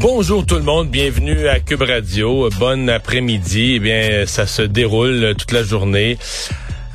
[0.00, 2.48] Bonjour tout le monde, bienvenue à Cube Radio.
[2.60, 3.74] Bon après-midi.
[3.76, 6.18] Eh bien, ça se déroule toute la journée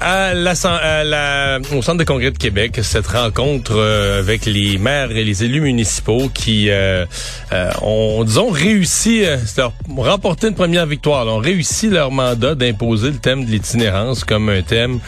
[0.04, 4.78] à la, à la, au Centre de congrès de Québec, cette rencontre euh, avec les
[4.78, 7.06] maires et les élus municipaux qui euh,
[7.54, 9.24] euh, ont, disons, réussi,
[9.58, 14.50] leur, remporté une première victoire, ont réussi leur mandat d'imposer le thème de l'itinérance comme
[14.50, 15.00] un thème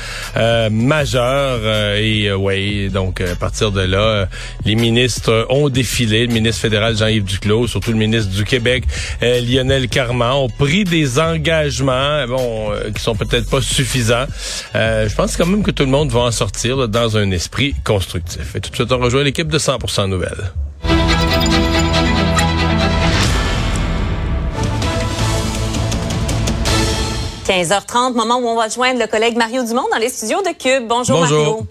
[0.72, 1.59] majeur.
[1.98, 4.30] et ouais, donc à partir de là,
[4.64, 6.25] les ministres ont défilé.
[6.25, 8.86] Le ministre fédéral Jean-Yves Duclos, surtout le ministre du Québec,
[9.22, 14.27] Lionel Carman, ont pris des engagements, bon, qui sont peut-être pas suffisants.
[14.75, 17.75] Euh, je pense quand même que tout le monde va en sortir dans un esprit
[17.83, 18.55] constructif.
[18.55, 20.52] Et tout de suite, on rejoint l'équipe de 100% Nouvelles.–
[27.45, 30.88] 15h30, moment où on va joindre le collègue Mario Dumont dans les studios de Cube.
[30.88, 31.39] Bonjour, Bonjour.
[31.39, 31.67] Mario.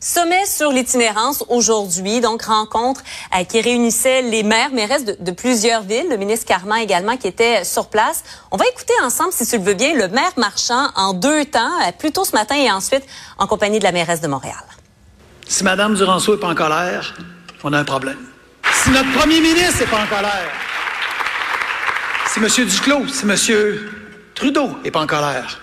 [0.00, 3.02] Sommet sur l'itinérance aujourd'hui, donc rencontre
[3.36, 7.26] euh, qui réunissait les maires, maires de, de, plusieurs villes, le ministre Carman également qui
[7.26, 8.22] était sur place.
[8.52, 11.80] On va écouter ensemble, si tu le veux bien, le maire marchand en deux temps,
[11.82, 13.02] euh, plus tôt ce matin et ensuite
[13.38, 14.54] en compagnie de la mairesse de Montréal.
[15.48, 17.16] Si Mme Duranceau n'est pas en colère,
[17.64, 18.18] on a un problème.
[18.72, 20.52] Si notre premier ministre n'est pas en colère,
[22.32, 22.68] si M.
[22.68, 23.78] Duclos, si M.
[24.36, 25.58] Trudeau n'est pas en colère,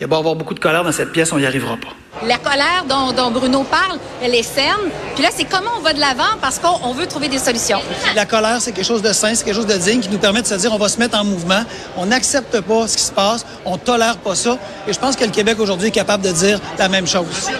[0.00, 1.88] il va y avoir beaucoup de colère dans cette pièce, on n'y arrivera pas.
[2.26, 4.90] La colère dont, dont, Bruno parle, elle est saine.
[5.14, 7.80] Puis là, c'est comment on va de l'avant parce qu'on veut trouver des solutions.
[8.14, 10.42] La colère, c'est quelque chose de sain, c'est quelque chose de digne qui nous permet
[10.42, 11.62] de se dire on va se mettre en mouvement.
[11.96, 14.58] On n'accepte pas ce qui se passe, on tolère pas ça.
[14.86, 17.50] Et je pense que le Québec aujourd'hui est capable de dire la même chose.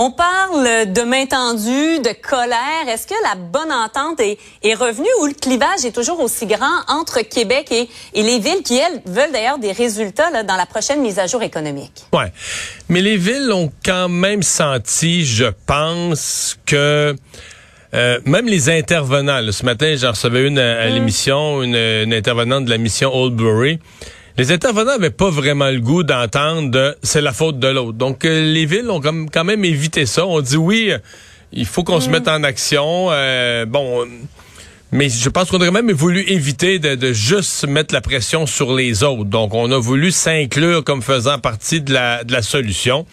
[0.00, 2.86] On parle de main tendue, de colère.
[2.86, 6.84] Est-ce que la bonne entente est, est, revenue ou le clivage est toujours aussi grand
[6.86, 10.66] entre Québec et, et les villes qui, elles, veulent d'ailleurs des résultats là, dans la
[10.66, 12.04] prochaine mise à jour économique?
[12.12, 12.32] Ouais.
[12.88, 17.16] Mais les villes ont quand même senti, je pense, que...
[17.92, 20.94] Euh, même les intervenants, là, ce matin, j'en recevais une à, à mmh.
[20.94, 23.80] l'émission, une, une intervenante de la mission Oldbury.
[24.38, 27.98] Les intervenants n'avaient pas vraiment le goût d'entendre de c'est la faute de l'autre.
[27.98, 30.24] Donc euh, les villes ont comme, quand même évité ça.
[30.26, 30.92] On dit oui,
[31.52, 32.02] il faut qu'on mmh.
[32.02, 33.08] se mette en action.
[33.10, 34.06] Euh, bon,
[34.92, 38.76] mais je pense qu'on aurait même voulu éviter de, de, juste mettre la pression sur
[38.76, 39.24] les autres.
[39.24, 43.06] Donc on a voulu s'inclure comme faisant partie de la, de la solution.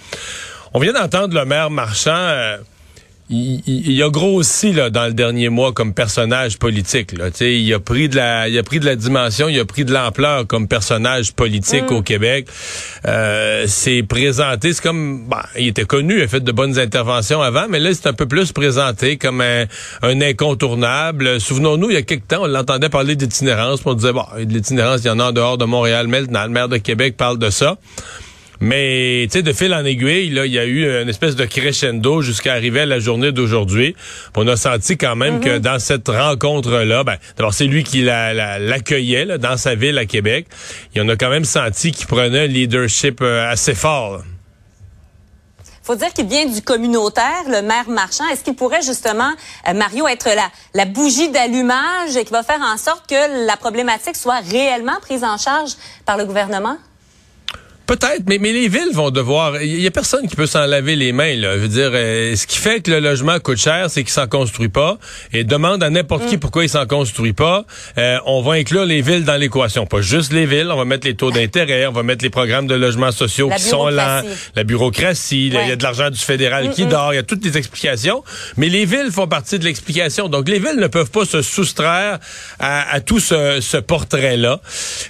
[0.75, 2.12] On vient d'entendre le maire Marchand.
[2.12, 2.57] Euh,
[3.30, 7.12] il, il, il, a grossi là, dans le dernier mois comme personnage politique.
[7.18, 7.30] Là.
[7.41, 9.91] il a pris de la, il a pris de la dimension, il a pris de
[9.91, 11.96] l'ampleur comme personnage politique mmh.
[11.96, 12.47] au Québec.
[13.08, 17.41] Euh, c'est présenté, c'est comme, bah, il était connu, il a fait de bonnes interventions
[17.41, 19.66] avant, mais là c'est un peu plus présenté comme un,
[20.03, 21.40] un incontournable.
[21.40, 25.02] Souvenons-nous, il y a quelques temps, on l'entendait parler d'itinérance, on disait, bon, de l'itinérance,
[25.03, 27.50] il y en a en dehors de Montréal, maintenant, le maire de Québec parle de
[27.50, 27.78] ça.
[28.60, 31.46] Mais, tu sais, de fil en aiguille, là, il y a eu une espèce de
[31.46, 33.96] crescendo jusqu'à arriver à la journée d'aujourd'hui.
[34.36, 35.44] On a senti quand même mm -hmm.
[35.44, 40.06] que dans cette rencontre-là, ben, d'abord, c'est lui qui l'accueillait la, dans sa ville à
[40.06, 40.48] Québec.
[40.94, 44.22] Et on a quand même senti qu'il prenait un leadership euh, assez fort.
[45.86, 48.28] faut dire qu'il vient du communautaire, le maire marchand.
[48.32, 49.32] Est-ce qu'il pourrait justement,
[49.68, 54.16] euh, Mario, être la, la bougie d'allumage qui va faire en sorte que la problématique
[54.16, 55.74] soit réellement prise en charge
[56.06, 56.78] par le gouvernement?
[57.85, 59.62] Peut-être, mais, mais les villes vont devoir.
[59.62, 61.35] Il y a personne qui peut s'en laver les mains.
[61.35, 61.53] Là.
[61.53, 64.28] Je veux dire, euh, ce qui fait que le logement coûte cher, c'est qu'il s'en
[64.28, 64.97] construit pas.
[65.34, 66.28] Et demande à n'importe mm.
[66.29, 67.66] qui pourquoi il s'en construit pas.
[67.97, 70.69] Euh, on va inclure les villes dans l'équation, pas juste les villes.
[70.72, 73.57] On va mettre les taux d'intérêt, on va mettre les programmes de logements sociaux la
[73.57, 74.24] qui sont là,
[74.56, 75.51] la bureaucratie.
[75.53, 75.62] Ouais.
[75.66, 76.74] Il y a de l'argent du fédéral mm -mm.
[76.74, 77.13] qui dort.
[77.13, 78.24] Il y a toutes les explications.
[78.57, 80.28] Mais les villes font partie de l'explication.
[80.28, 82.19] Donc les villes ne peuvent pas se soustraire
[82.59, 84.59] à, à tout ce, ce portrait-là.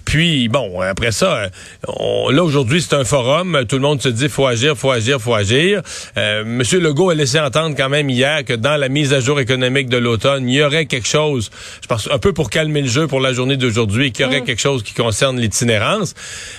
[0.03, 1.49] Puis bon, après ça,
[1.87, 3.63] on, là aujourd'hui Aujourd'hui, c'est un forum.
[3.69, 5.83] Tout le monde se dit faut agir, faut agir, faut agir.
[6.17, 9.39] Euh, Monsieur Legault a laissé entendre quand même hier que dans la mise à jour
[9.39, 11.51] économique de l'automne, il y aurait quelque chose,
[11.83, 14.41] je pense un peu pour calmer le jeu pour la journée d'aujourd'hui, qu'il y aurait
[14.41, 14.45] mmh.
[14.45, 16.15] quelque chose qui concerne l'itinérance.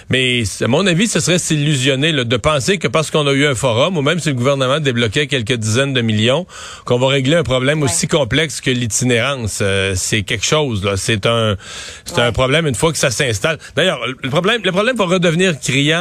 [0.09, 3.57] Mais à mon avis, ce serait s'illusionner de penser que parce qu'on a eu un
[3.57, 6.47] forum, ou même si le gouvernement débloquait quelques dizaines de millions,
[6.85, 7.87] qu'on va régler un problème ouais.
[7.87, 9.59] aussi complexe que l'itinérance.
[9.61, 10.85] Euh, c'est quelque chose.
[10.85, 10.97] là.
[10.97, 11.57] C'est un,
[12.05, 12.23] c'est ouais.
[12.23, 13.59] un problème une fois que ça s'installe.
[13.75, 15.96] D'ailleurs, le problème, le problème va redevenir criant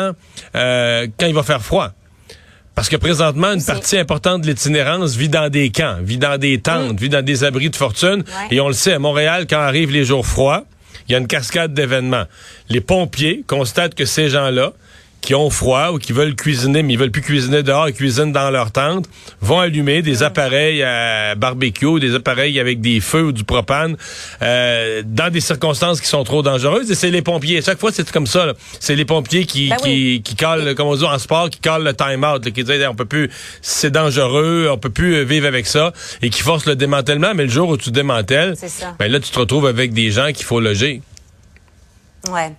[0.56, 1.92] euh, quand il va faire froid.
[2.76, 6.60] Parce que présentement, une partie importante de l'itinérance vit dans des camps, vit dans des
[6.60, 6.98] tentes, mmh.
[6.98, 8.24] vit dans des abris de fortune.
[8.28, 8.56] Ouais.
[8.56, 10.66] Et on le sait, à Montréal, quand arrivent les jours froids,
[11.08, 12.26] il y a une cascade d'événements.
[12.70, 14.74] Les pompiers constatent que ces gens-là,
[15.22, 18.32] qui ont froid ou qui veulent cuisiner, mais ils veulent plus cuisiner dehors, ils cuisinent
[18.32, 19.06] dans leur tente,
[19.42, 23.98] vont allumer des appareils à barbecue, des appareils avec des feux ou du propane,
[24.42, 26.92] euh, dans des circonstances qui sont trop dangereuses.
[26.92, 27.62] Et c'est les pompiers.
[27.64, 28.54] Chaque fois, c'est comme ça.
[28.80, 31.84] C'est les pompiers qui, Ben qui, qui calent, comme on dit en sport, qui calent
[31.84, 33.30] le time-out, qui disent, on peut plus,
[33.62, 35.92] c'est dangereux, on peut plus euh, vivre avec ça,
[36.22, 37.34] et qui forcent le démantèlement.
[37.34, 38.54] Mais le jour où tu démantèles,
[39.00, 41.02] ben là, tu te retrouves avec des gens qu'il faut loger.
[42.32, 42.54] Ouais.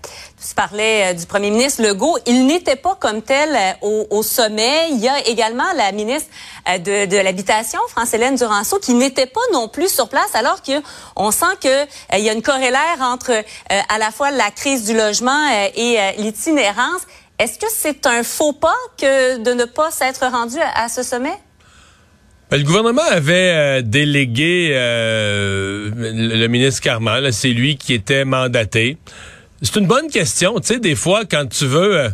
[0.46, 2.18] Tu parlais euh, du premier ministre Legault.
[2.26, 3.50] Il n'était pas comme tel
[3.82, 4.90] euh, au, sommet.
[4.90, 6.30] Il y a également la ministre
[6.68, 10.72] euh, de, l'Habitation, France-Hélène Duranceau, qui n'était pas non plus sur place, alors que
[11.16, 13.32] on sent que euh, il y a une corrélaire entre
[13.70, 17.02] à la fois la crise du logement et l'itinérance.
[17.38, 21.34] Est-ce que c'est un faux pas que de ne pas s'être rendu à, ce sommet?
[22.50, 27.30] Ben, le gouvernement avait délégué le, ministre Carman.
[27.32, 28.98] C'est lui qui était mandaté.
[29.62, 30.54] C'est une bonne question.
[30.60, 31.98] Tu sais, des fois, quand tu veux...
[31.98, 32.08] euh,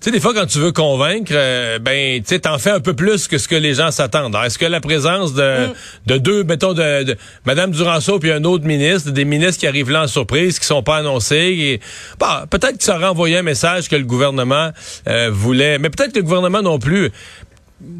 [0.00, 2.80] tu sais, des fois, quand tu veux convaincre, euh, ben, tu sais, t'en fais un
[2.80, 4.36] peu plus que ce que les gens s'attendent.
[4.44, 5.68] Est-ce que la présence de,
[6.04, 7.16] de deux, mettons, de, de
[7.46, 10.82] Mme Duranceau puis un autre ministre, des ministres qui arrivent là en surprise, qui sont
[10.82, 11.80] pas annoncés, et,
[12.20, 14.72] bon, peut-être que ça aurait envoyé un message que le gouvernement
[15.08, 17.10] euh, voulait, mais peut-être que le gouvernement non plus.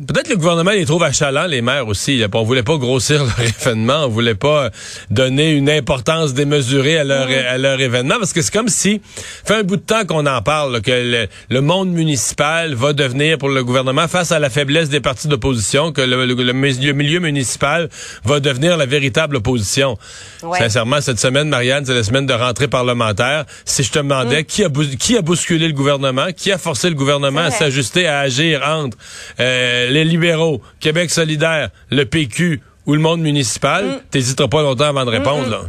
[0.07, 2.17] Peut-être que le gouvernement les trouve achalants, les maires aussi.
[2.17, 2.29] Là.
[2.33, 4.71] On voulait pas grossir leur événement, on voulait pas
[5.11, 9.03] donner une importance démesurée à leur, à leur événement, parce que c'est comme si,
[9.45, 12.93] fait un bout de temps qu'on en parle, là, que le, le monde municipal va
[12.93, 16.53] devenir pour le gouvernement, face à la faiblesse des partis d'opposition, que le, le- le
[16.93, 17.89] milieu, municipal
[18.25, 19.99] va devenir la véritable opposition.
[20.45, 20.61] Ouais.
[20.61, 23.45] Sincèrement, cette semaine, Marianne, c'est la semaine de rentrée parlementaire.
[23.65, 24.69] Si je te demandais qui, a
[24.99, 28.97] qui a bousculé le gouvernement, qui a forcé le gouvernement à s'ajuster, à agir entre
[29.41, 35.05] euh, les libéraux, Québec solidaire, le PQ ou le monde municipal, t'hésiteras pas longtemps avant
[35.05, 35.49] de répondre.
[35.49, 35.61] Là.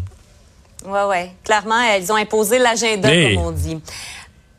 [0.86, 1.32] Ouais, ouais.
[1.44, 3.78] Clairement, elles ont imposé l'agenda, Mais- comme on dit.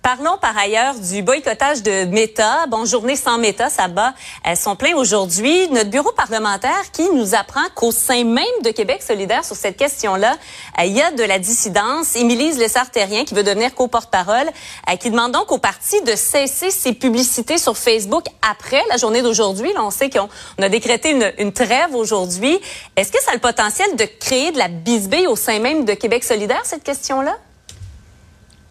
[0.06, 2.66] Parlons par ailleurs du boycottage de Meta.
[2.68, 4.14] Bon, journée sans Meta, ça bat
[4.46, 5.68] euh, son plein aujourd'hui.
[5.70, 10.36] Notre bureau parlementaire qui nous apprend qu'au sein même de Québec solidaire sur cette question-là,
[10.78, 12.14] euh, il y a de la dissidence.
[12.14, 14.48] Émilise Lessard-Terrien, qui veut devenir co-porte-parole,
[14.88, 19.22] euh, qui demande donc au parti de cesser ses publicités sur Facebook après la journée
[19.22, 19.72] d'aujourd'hui.
[19.72, 22.60] Là, on sait qu'on on a décrété une, une trêve aujourd'hui.
[22.94, 25.94] Est-ce que ça a le potentiel de créer de la bisbille au sein même de
[25.94, 27.36] Québec solidaire, cette question-là?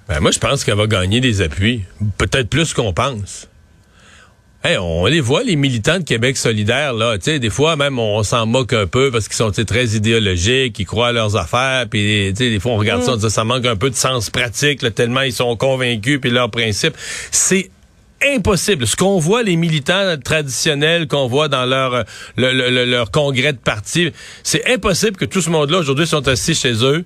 [0.08, 1.84] Ben, moi, je pense qu'elle va gagner des appuis.
[2.18, 3.48] Peut-être plus qu'on pense.
[4.64, 7.18] Hey, on les voit, les militants de Québec solidaire, là.
[7.18, 10.80] Tu sais, des fois, même, on s'en moque un peu parce qu'ils sont très idéologiques,
[10.80, 13.30] ils croient à leurs affaires, puis, tu sais, des fois, on regarde ça, on dit,
[13.30, 16.96] ça manque un peu de sens pratique, là, tellement ils sont convaincus, puis leurs principes.
[17.30, 17.70] C'est
[18.24, 18.88] impossible.
[18.88, 22.04] Ce qu'on voit, les militants traditionnels qu'on voit dans leur, euh,
[22.36, 24.12] le- le- le- leur congrès de parti,
[24.42, 27.06] c'est impossible que tout ce monde-là, aujourd'hui, sont assis chez eux,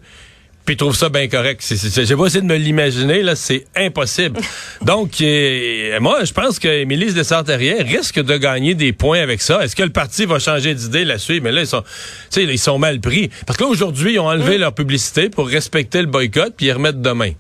[0.70, 1.64] puis ils trouvent ça bien correct.
[1.68, 4.40] J'ai pas essayé de me l'imaginer, là, c'est impossible.
[4.84, 9.64] Donc, euh, moi, je pense que Émilie Desartérien risque de gagner des points avec ça.
[9.64, 11.42] Est-ce que le parti va changer d'idée là-dessus?
[11.42, 11.88] Mais là, ils sont, tu
[12.30, 13.32] sais, ils sont mal pris.
[13.48, 16.72] Parce que là, aujourd'hui, ils ont enlevé leur publicité pour respecter le boycott, puis ils
[16.72, 17.32] remettent demain.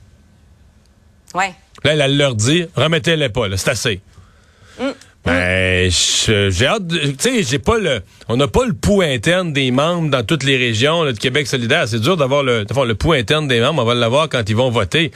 [1.35, 1.53] Ouais.
[1.83, 4.01] Là, elle, leur dit, remettez-les pas, là, c'est assez.
[5.25, 9.01] Ben, je- j'ai hâte, de- tu sais, j'ai pas le, on n'a pas le pouls
[9.01, 11.87] interne des membres dans toutes les régions là, de Québec solidaire.
[11.87, 13.81] C'est dur d'avoir le, d'avoir le pouls interne des membres.
[13.81, 15.11] On va l'avoir quand ils vont voter.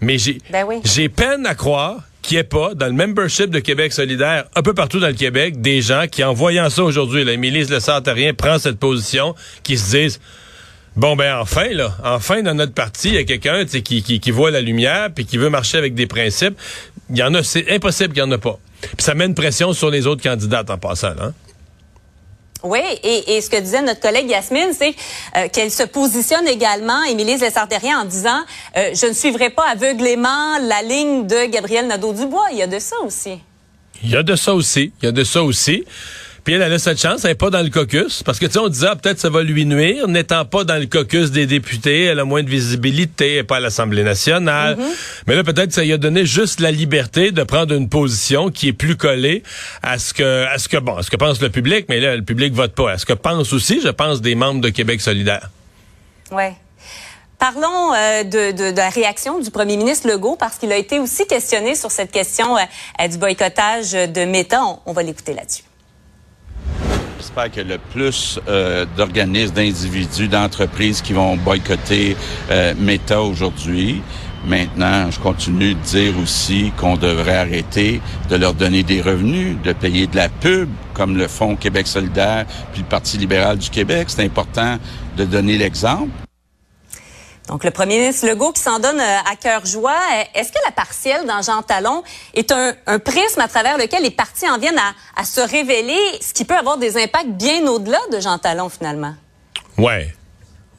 [0.00, 0.76] Mais j'ai, Ben oui.
[0.84, 4.62] j'ai peine à croire qu'il n'y ait pas dans le membership de Québec solidaire, un
[4.62, 7.80] peu partout dans le Québec, des gens qui, en voyant ça aujourd'hui, la Émilie Le
[7.80, 10.20] Sartarien prend cette position, qui se disent,
[10.96, 14.02] Bon ben enfin là, enfin dans notre parti, il y a quelqu'un tu sais, qui,
[14.02, 16.54] qui, qui voit la lumière puis qui veut marcher avec des principes.
[17.10, 18.58] Il y en a, c'est impossible qu'il y en a pas.
[18.80, 21.14] Puis ça met une pression sur les autres candidates en passant.
[21.20, 21.32] Hein?
[22.62, 24.94] Oui, et, et ce que disait notre collègue Yasmine, c'est
[25.36, 28.40] euh, qu'elle se positionne également, Émilie Lessard-Terrien, en disant
[28.76, 32.48] euh, Je ne suivrai pas aveuglément la ligne de Gabriel Nadeau-Dubois.
[32.52, 33.38] Il y a de ça aussi.
[34.02, 34.92] Il y a de ça aussi.
[35.00, 35.84] Il y a de ça aussi.
[36.44, 38.22] Puis elle, elle a cette chance, elle n'est pas dans le caucus.
[38.22, 40.08] Parce que, tu sais, on disait, ah, peut-être ça va lui nuire.
[40.08, 43.56] N'étant pas dans le caucus des députés, elle a moins de visibilité, elle n'est pas
[43.56, 44.76] à l'Assemblée nationale.
[45.26, 48.68] Mais là, peut-être ça lui a donné juste la liberté de prendre une position qui
[48.68, 49.42] est plus collée
[49.82, 51.86] à ce que, à ce que, bon, à ce que pense le public.
[51.88, 52.92] Mais là, le public vote pas.
[52.92, 55.50] À ce que pense aussi, je pense, des membres de Québec solidaire.
[56.32, 56.54] Ouais.
[57.38, 60.98] Parlons euh, de, de- de la réaction du premier ministre Legault, parce qu'il a été
[61.00, 62.60] aussi questionné sur cette question euh,
[63.00, 64.62] euh, du boycottage de Meta.
[64.62, 65.62] On, on va l'écouter là-dessus.
[67.20, 72.16] J'espère que le plus euh, d'organismes, d'individus, d'entreprises qui vont boycotter
[72.50, 74.00] euh, Meta aujourd'hui.
[74.46, 78.00] Maintenant, je continue de dire aussi qu'on devrait arrêter
[78.30, 82.46] de leur donner des revenus, de payer de la pub, comme le Fonds Québec solidaire
[82.72, 84.06] puis le Parti libéral du Québec.
[84.08, 84.78] C'est important
[85.18, 86.08] de donner l'exemple.
[87.50, 89.90] Donc, le premier ministre Legault qui s'en donne euh, à cœur joie.
[89.90, 94.12] Euh, est-ce que la partielle dans Jean Talon est un, prisme à travers lequel les
[94.12, 94.78] partis en viennent
[95.16, 99.16] à, se révéler, ce qui peut avoir des impacts bien au-delà de Jean Talon, finalement?
[99.78, 100.14] Ouais.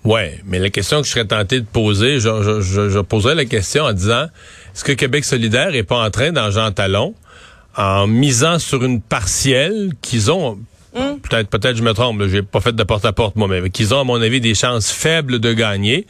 [0.05, 0.39] Ouais.
[0.45, 4.27] Mais la question que je serais tenté de poser, je, poserais la question en disant,
[4.73, 7.15] est-ce que Québec solidaire est pas en train, dans Jean Talon,
[7.75, 10.57] en misant sur une partielle qu'ils ont
[10.93, 11.19] Hmm?
[11.21, 12.21] Peut-être, peut-être je me trompe.
[12.27, 15.39] J'ai pas fait de porte-à-porte moi, mais qu'ils ont à mon avis des chances faibles
[15.39, 16.05] de gagner.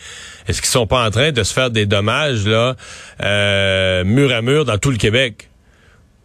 [0.47, 2.75] Est-ce qu'ils sont pas en train de se faire des dommages là,
[3.21, 5.47] euh, mur à mur dans tout le Québec?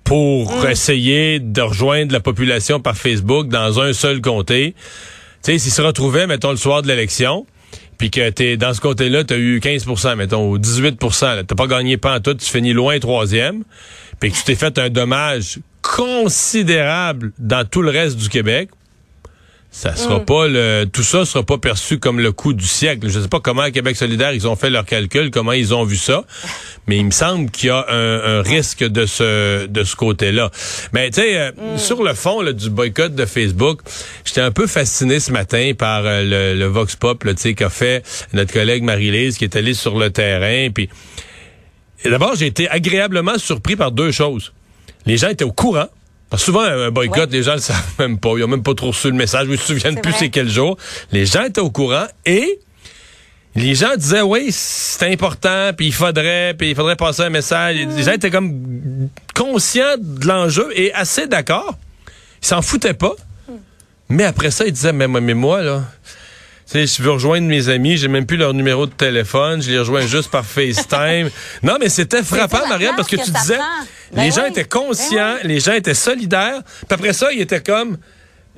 [0.06, 0.70] pour hmm.
[0.70, 4.74] essayer de rejoindre la population par Facebook dans un seul comté?
[5.42, 7.44] Tu sais, s'ils se retrouvaient, mettons, le soir de l'élection,
[7.98, 11.66] puis que t'es dans ce côté-là, tu as eu 15% mettons, ou 18% t'as pas
[11.66, 13.64] gagné pas en tout, tu finis loin troisième,
[14.20, 18.70] puis que tu t'es fait un dommage considérable dans tout le reste du Québec,
[19.76, 20.24] ça sera mm.
[20.24, 23.08] pas le tout ça sera pas perçu comme le coup du siècle.
[23.10, 25.84] Je sais pas comment à Québec solidaire ils ont fait leur calcul, comment ils ont
[25.84, 26.24] vu ça,
[26.86, 30.50] mais il me semble qu'il y a un, risque de ce de ce côté-là.
[30.92, 31.78] Mais tu sais euh, mm.
[31.78, 33.80] sur le fond du boycott de Facebook,
[34.24, 38.02] j'étais un peu fasciné ce matin par euh, le, vox pop tu sais qu'a fait
[38.32, 40.88] notre collègue Marie-Lise qui est allée sur le terrain puis
[42.04, 44.52] d'abord j'ai été agréablement surpris par deux choses
[45.06, 45.86] les gens étaient au courant.
[46.28, 48.30] Parce que souvent, un boycott, les gens ne le savent même pas.
[48.36, 49.46] Ils n'ont même pas trop reçu le message.
[49.46, 50.76] Ils ne se souviennent plus c'est quel jour.
[51.12, 52.58] Les gens étaient au courant et
[53.54, 57.76] les gens disaient, oui, c'est important, puis il faudrait, puis il faudrait passer un message.
[57.76, 61.78] Les gens étaient comme conscients de l'enjeu et assez d'accord.
[62.42, 63.14] Ils s'en foutaient pas.
[63.48, 63.54] Hmm.
[64.10, 65.84] Mais après ça, ils disaient, mais, mais moi, là,
[66.66, 69.78] sais, je veux rejoindre mes amis, j'ai même plus leur numéro de téléphone, je les
[69.78, 71.30] rejoins juste par FaceTime.
[71.62, 73.58] non, mais c'était frappant, Marianne, parce que, tu disais,
[74.12, 76.62] les ben gens étaient ben conscients, les gens étaient solidaires.
[76.64, 77.98] Puis après ça, ils étaient comme,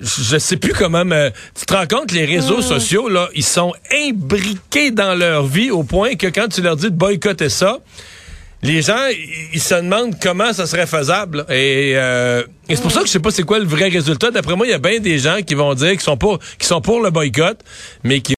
[0.01, 2.63] je sais plus comment, mais tu te rends compte, les réseaux hmm.
[2.63, 6.91] sociaux, là, ils sont imbriqués dans leur vie au point que quand tu leur dis
[6.91, 7.79] de boycotter ça,
[8.63, 9.07] les gens,
[9.53, 11.47] ils se demandent comment ça serait faisable.
[11.49, 14.31] Et, euh, c'est pour ça que je sais pas c'est quoi le vrai résultat.
[14.31, 16.67] D'après moi, il y a bien des gens qui vont dire qu'ils sont pour, qui
[16.67, 17.61] sont pour le boycott,
[18.03, 18.25] mais qui